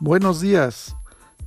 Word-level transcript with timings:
Buenos 0.00 0.40
días. 0.40 0.96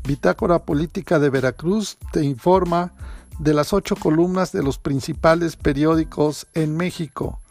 Bitácora 0.08 0.60
Política 0.60 1.20
de 1.20 1.30
Veracruz 1.30 1.98
te 2.14 2.24
informa 2.24 2.94
de 3.40 3.54
las 3.54 3.74
ocho 3.74 3.98
columnas 3.98 4.54
de 4.54 4.64
los 4.64 4.78
principales 4.78 5.58
periódicos 5.58 6.48
en 6.54 6.78
México. 6.78 7.42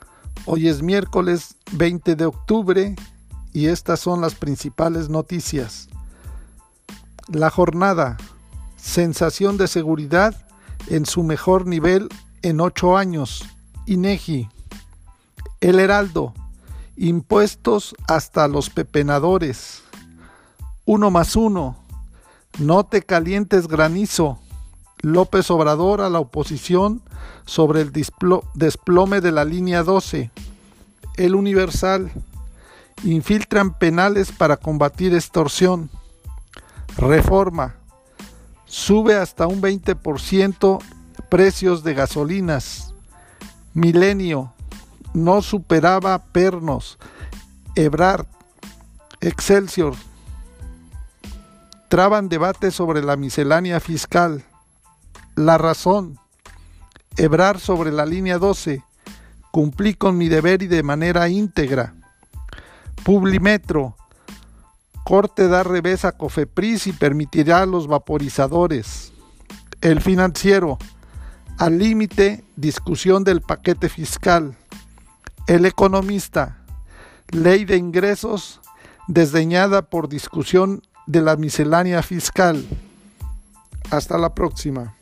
Hoy 0.46 0.68
es 0.68 0.82
miércoles 0.82 1.56
20 1.72 2.16
de 2.16 2.24
octubre 2.24 2.96
y 3.52 3.66
estas 3.66 4.00
son 4.00 4.22
las 4.22 4.34
principales 4.34 5.10
noticias. 5.10 5.90
La 7.28 7.50
jornada. 7.50 8.16
Sensación 8.76 9.58
de 9.58 9.68
seguridad 9.68 10.34
en 10.88 11.04
su 11.04 11.22
mejor 11.24 11.66
nivel 11.66 12.08
en 12.40 12.60
ocho 12.60 12.96
años. 12.96 13.44
INEGI. 13.84 14.48
El 15.60 15.78
Heraldo. 15.78 16.32
Impuestos 16.96 17.94
hasta 18.08 18.48
los 18.48 18.70
pepenadores. 18.70 19.82
Uno 20.86 21.10
más 21.10 21.34
uno. 21.34 21.76
No 22.60 22.86
te 22.86 23.02
calientes 23.02 23.66
granizo. 23.66 24.38
López 25.00 25.50
Obrador 25.50 26.00
a 26.00 26.08
la 26.08 26.20
oposición 26.20 27.02
sobre 27.44 27.80
el 27.80 27.92
desplome 27.92 29.20
de 29.20 29.32
la 29.32 29.44
línea 29.44 29.82
12. 29.82 30.30
El 31.16 31.34
Universal. 31.34 32.12
Infiltran 33.02 33.76
penales 33.76 34.30
para 34.30 34.58
combatir 34.58 35.12
extorsión. 35.12 35.90
Reforma. 36.96 37.74
Sube 38.64 39.16
hasta 39.16 39.48
un 39.48 39.60
20% 39.60 40.78
precios 41.28 41.82
de 41.82 41.94
gasolinas. 41.94 42.94
Milenio. 43.74 44.52
No 45.14 45.42
superaba 45.42 46.22
Pernos. 46.26 46.96
Ebrard. 47.74 48.26
Excelsior 49.20 49.96
traban 51.88 52.28
debate 52.28 52.70
sobre 52.70 53.02
la 53.02 53.16
miscelánea 53.16 53.80
fiscal. 53.80 54.44
La 55.34 55.58
razón. 55.58 56.18
Hebrar 57.16 57.60
sobre 57.60 57.92
la 57.92 58.06
línea 58.06 58.38
12. 58.38 58.82
Cumplí 59.50 59.94
con 59.94 60.18
mi 60.18 60.28
deber 60.28 60.62
y 60.62 60.66
de 60.66 60.82
manera 60.82 61.28
íntegra. 61.28 61.94
Publimetro. 63.04 63.96
Corte 65.04 65.48
da 65.48 65.62
revés 65.62 66.04
a 66.04 66.12
Cofepris 66.12 66.86
y 66.88 66.92
permitirá 66.92 67.64
los 67.64 67.86
vaporizadores. 67.86 69.12
El 69.80 70.00
financiero. 70.00 70.78
Al 71.58 71.78
límite, 71.78 72.44
discusión 72.56 73.24
del 73.24 73.40
paquete 73.40 73.88
fiscal. 73.88 74.56
El 75.46 75.64
economista. 75.64 76.58
Ley 77.30 77.64
de 77.64 77.76
ingresos 77.76 78.60
desdeñada 79.08 79.82
por 79.82 80.08
discusión 80.08 80.82
de 81.06 81.22
la 81.22 81.36
miscelánea 81.36 82.02
fiscal. 82.02 82.64
Hasta 83.90 84.18
la 84.18 84.34
próxima. 84.34 84.94